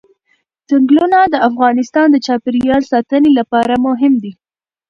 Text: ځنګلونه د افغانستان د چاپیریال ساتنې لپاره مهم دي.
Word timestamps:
ځنګلونه 0.69 1.19
د 1.33 1.35
افغانستان 1.49 2.07
د 2.11 2.17
چاپیریال 2.25 2.83
ساتنې 2.93 3.29
لپاره 3.39 3.73
مهم 3.87 4.13
دي. 4.23 4.31